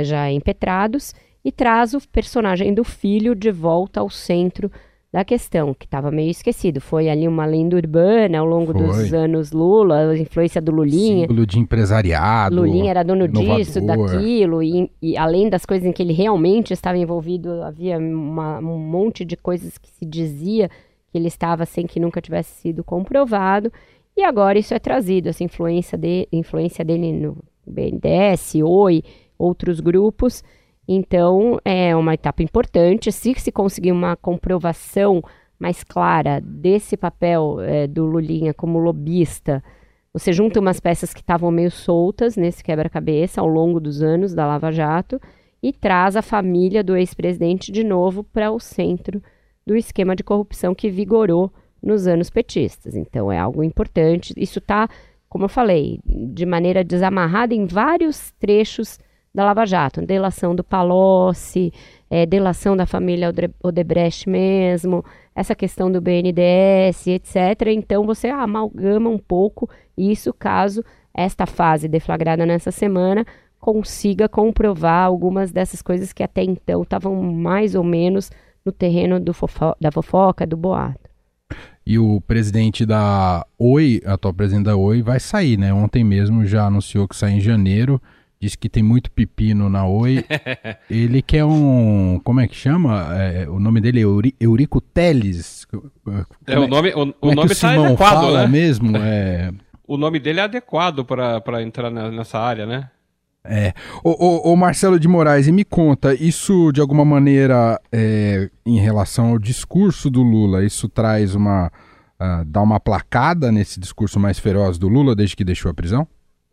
[0.03, 4.69] já impetrados, e traz o personagem do filho de volta ao centro
[5.17, 6.79] da questão, que estava meio esquecido.
[6.79, 8.83] Foi ali uma lenda urbana ao longo Foi.
[8.83, 11.21] dos anos Lula, a influência do Lulinha.
[11.27, 12.55] Símbolo de empresariado.
[12.57, 14.11] Lulinha era dono disso, inovador.
[14.11, 18.77] daquilo, e, e além das coisas em que ele realmente estava envolvido, havia uma- um
[18.77, 20.69] monte de coisas que se dizia
[21.11, 23.71] que ele estava sem que nunca tivesse sido comprovado.
[24.15, 29.03] E agora isso é trazido, essa influência, de, influência dele no BNDES, OI,
[29.37, 30.43] outros grupos.
[30.87, 33.11] Então, é uma etapa importante.
[33.11, 35.21] Se se conseguir uma comprovação
[35.59, 39.63] mais clara desse papel eh, do Lulinha como lobista,
[40.13, 44.47] você junta umas peças que estavam meio soltas nesse quebra-cabeça ao longo dos anos da
[44.47, 45.19] Lava Jato
[45.61, 49.21] e traz a família do ex-presidente de novo para o centro
[49.65, 51.51] do esquema de corrupção que vigorou
[51.83, 52.95] nos anos petistas.
[52.95, 54.33] Então, é algo importante.
[54.37, 54.87] Isso está,
[55.27, 58.99] como eu falei, de maneira desamarrada em vários trechos
[59.37, 60.01] da Lava Jato.
[60.01, 61.71] Delação do Palocci,
[62.09, 67.67] eh, delação da família Odebrecht mesmo, essa questão do BNDES, etc.
[67.67, 73.23] Então, você amalgama um pouco isso caso esta fase deflagrada nessa semana
[73.59, 78.31] consiga comprovar algumas dessas coisas que até então estavam mais ou menos
[78.65, 81.07] no terreno fofo- da fofoca, do boato.
[81.85, 85.73] E o presidente da Oi, atual presidente da Oi, vai sair, né?
[85.73, 88.01] Ontem mesmo já anunciou que sai em janeiro.
[88.39, 90.23] Disse que tem muito pepino na Oi.
[90.89, 92.19] Ele quer um.
[92.23, 93.07] Como é que chama?
[93.15, 95.65] É, o nome dele é Euri, Eurico Teles.
[96.45, 98.47] É, o nome, o, o é nome o tá Simão adequado, fala né?
[98.47, 98.95] mesmo?
[98.97, 99.51] É.
[99.89, 102.89] O nome dele é adequado para entrar na- nessa área, né?
[103.45, 103.73] É.
[104.03, 108.77] Ô, ô, ô, Marcelo de Moraes, e me conta, isso de alguma maneira, é, em
[108.77, 111.71] relação ao discurso do Lula, isso traz uma.
[112.19, 116.05] ah, dá uma placada nesse discurso mais feroz do Lula desde que deixou a prisão?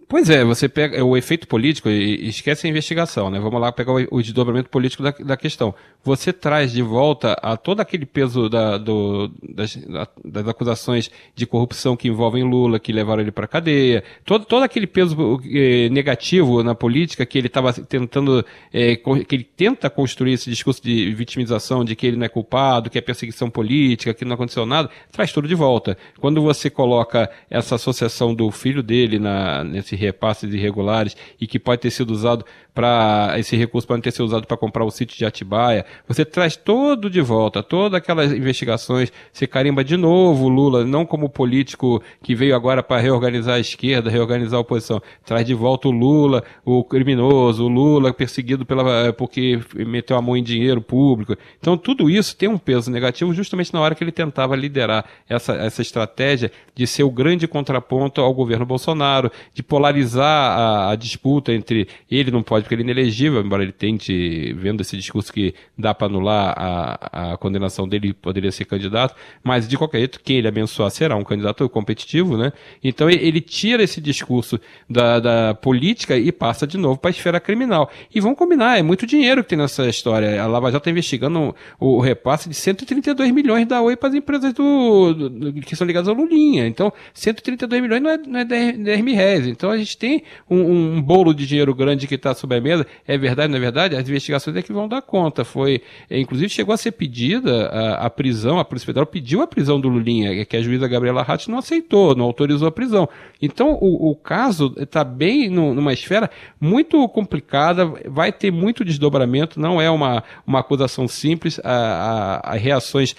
[0.06, 3.40] Pois é, você pega o efeito político e esquece a investigação, né?
[3.40, 5.74] Vamos lá pegar o, desdobramento político da, da questão.
[6.04, 11.46] Você traz de volta a todo aquele peso da- do- das, da- das acusações de
[11.46, 16.62] corrupção que envolvem Lula, que levaram ele para cadeia, todo, todo aquele peso eh, negativo
[16.62, 21.82] na política que ele estava tentando, eh, que ele tenta construir esse discurso de vitimização,
[21.82, 25.32] de que ele não é culpado, que é perseguição política, que não aconteceu nada, traz
[25.32, 25.96] tudo de volta.
[26.20, 31.80] Quando você coloca essa associação do filho dele na, nesse repasses irregulares e que pode
[31.80, 35.24] ter sido usado para esse recurso pode ter sido usado para comprar o sítio de
[35.24, 41.06] Atibaia, você traz todo de volta, todas aquelas investigações, você carimba de novo Lula, não
[41.06, 45.86] como político que veio agora para reorganizar a esquerda, reorganizar a oposição, traz de volta
[45.86, 51.36] o Lula, o criminoso, o Lula perseguido pela porque meteu a mão em dinheiro público.
[51.60, 55.54] Então tudo isso tem um peso negativo justamente na hora que ele tentava liderar essa,
[55.54, 61.52] essa estratégia de ser o grande contraponto ao governo Bolsonaro, de polarizar a, a disputa
[61.52, 65.54] entre ele não pode porque ele é inelegível, embora ele tente, vendo esse discurso que
[65.76, 70.38] dá para anular a, a condenação dele, poderia ser candidato, mas de qualquer jeito, quem
[70.38, 72.52] ele abençoar será um candidato competitivo, né?
[72.82, 77.38] Então ele, tira esse discurso da, da política e passa de novo para a esfera
[77.38, 77.90] criminal.
[78.14, 80.42] E vamos combinar, é muito dinheiro que tem nessa história.
[80.42, 84.14] A Lava Jato está investigando o, o repasse de 132 milhões da Oi para as
[84.14, 86.66] empresas do, do- que são ligadas ao Lulinha.
[86.66, 89.46] Então, 132 milhões não é, não é 10, 10 mil reais.
[89.46, 92.86] Então a gente tem um, um bolo de dinheiro grande que está sobre a mesa.
[93.06, 93.96] É verdade, não é verdade?
[93.96, 95.44] As investigações é que vão dar conta.
[95.44, 99.46] Foi, é, inclusive chegou a ser pedida a, a prisão, a Polícia Federal pediu a
[99.46, 103.08] prisão do Lulinha, que a juíza Gabriela Ratti não aceitou, não autorizou a prisão.
[103.42, 109.60] Então o, o caso está bem no- numa esfera muito complicada, vai ter muito desdobramento,
[109.60, 111.60] não é uma, uma acusação simples.
[111.64, 113.14] A, reações,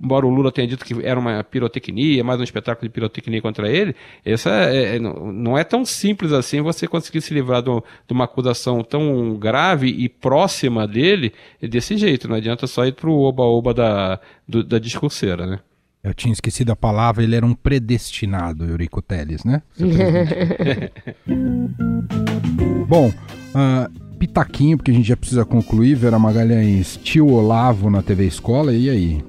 [0.00, 3.68] embora o Lula tenha dito que era uma pirotecnia, mais um espetáculo de pirotecnia contra
[3.70, 3.94] ele,
[4.24, 5.99] essa é- é- não é tão simples
[6.38, 11.96] assim você conseguir se livrar de, um- uma acusação tão grave e próxima dele desse
[11.96, 12.28] jeito.
[12.28, 15.58] Não adianta só ir pro oba-oba da, do- da discurseira, né?
[16.02, 19.60] Eu tinha esquecido a palavra, ele era um predestinado, Eurico Teles, né?
[22.88, 23.12] Bom,
[23.54, 25.94] ah, pitaquinho, porque a gente já precisa concluir.
[25.94, 29.22] Vera Magalhães, tio Olavo na TV Escola, e aí?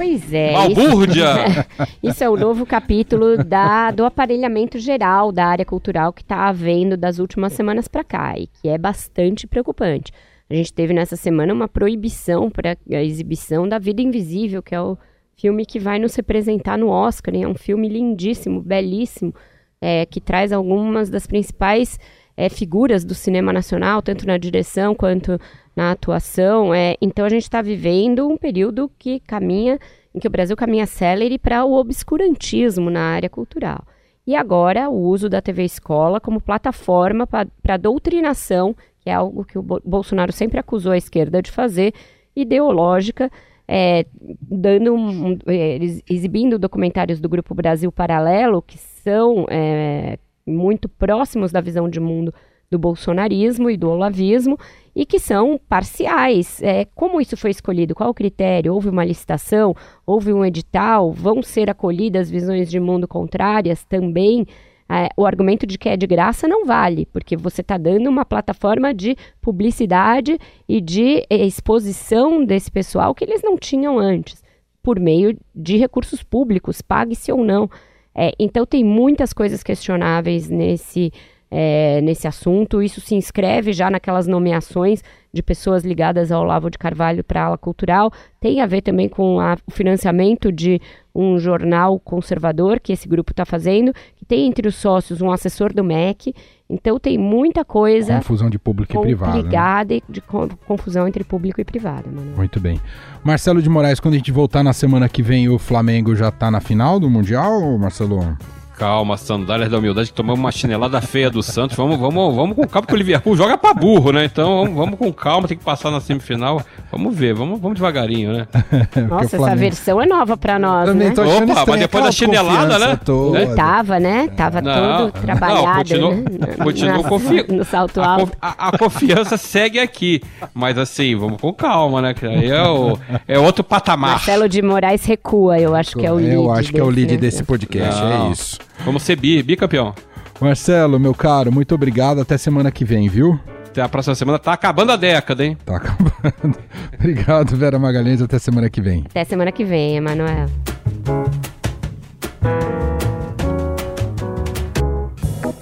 [0.00, 0.54] Pois é.
[0.54, 1.26] Balbúrdia!
[1.46, 6.48] Isso, isso é o novo capítulo da, do aparelhamento geral da área cultural que está
[6.48, 10.10] havendo das últimas semanas para cá e que é bastante preocupante.
[10.48, 14.80] A gente teve nessa semana uma proibição para a exibição da Vida Invisível, que é
[14.80, 14.96] o
[15.36, 17.34] filme que vai nos representar no Oscar.
[17.34, 17.42] hein?
[17.42, 19.34] É um filme lindíssimo, belíssimo,
[19.82, 21.98] é, que traz algumas das principais
[22.38, 25.38] é, figuras do cinema nacional, tanto na direção quanto
[25.80, 26.74] na atuação.
[26.74, 29.78] É, então a gente está vivendo um período que caminha,
[30.14, 33.82] em que o Brasil caminha célere para o obscurantismo na área cultural.
[34.26, 39.58] E agora o uso da TV Escola como plataforma para doutrinação, que é algo que
[39.58, 41.94] o Bo- Bolsonaro sempre acusou a esquerda de fazer,
[42.36, 43.30] ideológica,
[43.66, 44.04] é,
[44.42, 45.78] dando um, é,
[46.10, 52.34] exibindo documentários do Grupo Brasil Paralelo, que são é, muito próximos da visão de mundo
[52.70, 54.56] do bolsonarismo e do olavismo
[54.94, 56.62] e que são parciais.
[56.62, 57.94] É, como isso foi escolhido?
[57.94, 58.72] Qual o critério?
[58.72, 59.74] Houve uma licitação?
[60.06, 61.12] Houve um edital?
[61.12, 64.46] Vão ser acolhidas visões de mundo contrárias também?
[64.88, 68.24] É, o argumento de que é de graça não vale, porque você está dando uma
[68.24, 74.42] plataforma de publicidade e de exposição desse pessoal que eles não tinham antes,
[74.82, 77.70] por meio de recursos públicos, pague-se ou não.
[78.12, 81.12] É, então tem muitas coisas questionáveis nesse
[81.50, 82.82] é, nesse assunto.
[82.82, 87.44] Isso se inscreve já naquelas nomeações de pessoas ligadas ao Olavo de Carvalho para a
[87.46, 88.12] ala cultural.
[88.40, 90.80] Tem a ver também com a, o financiamento de
[91.14, 95.72] um jornal conservador que esse grupo está fazendo, que tem entre os sócios um assessor
[95.72, 96.34] do MEC.
[96.68, 98.16] Então tem muita coisa.
[98.18, 99.36] Confusão de público e privado.
[99.36, 100.00] Ligada né?
[100.08, 102.08] de confusão entre público e privado.
[102.08, 102.36] Mano.
[102.36, 102.80] Muito bem.
[103.24, 106.50] Marcelo de Moraes, quando a gente voltar na semana que vem, o Flamengo já está
[106.50, 108.36] na final do Mundial, Marcelo?
[108.80, 111.76] Calma, sandálias da humildade, que tomamos uma chinelada feia do Santos.
[111.76, 114.24] Vamos, vamos, vamos com calma, porque o Liverpool joga pra burro, né?
[114.24, 116.62] Então vamos, vamos com calma, tem que passar na semifinal.
[116.90, 118.46] Vamos ver, vamos, vamos devagarinho, né?
[119.06, 121.12] Nossa, essa versão é nova pra nós, Eu né?
[121.12, 122.98] Opa, mas depois da chinelada, né?
[123.04, 123.54] Toda.
[123.54, 124.28] Tava, né?
[124.28, 126.56] Tava não, todo trabalhado, não, continua, né?
[126.64, 127.54] Continua confiando.
[127.54, 128.32] No salto alto.
[128.40, 130.22] A, a, a, confiança segue aqui.
[130.54, 132.14] Mas assim, vamos com calma, né?
[132.22, 134.12] Aí é, o, é outro patamar.
[134.12, 136.34] Marcelo de Moraes recua, eu acho que é o lead.
[136.34, 137.18] Eu acho que é o lead né?
[137.18, 138.28] desse podcast, não.
[138.28, 138.69] é isso.
[138.84, 139.94] Vamos ser bi, bicampeão.
[140.40, 142.20] Marcelo, meu caro, muito obrigado.
[142.20, 143.38] Até semana que vem, viu?
[143.66, 144.38] Até a próxima semana.
[144.38, 145.56] Tá acabando a década, hein?
[145.64, 146.58] Tá acabando.
[146.98, 148.20] obrigado, Vera Magalhães.
[148.22, 149.04] Até semana que vem.
[149.08, 150.46] Até semana que vem, Emanuel.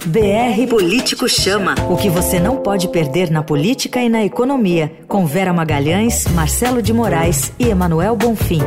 [0.05, 1.75] BR Político Chama.
[1.87, 4.91] O que você não pode perder na política e na economia.
[5.07, 8.61] Com Vera Magalhães, Marcelo de Moraes e Emanuel Bonfim.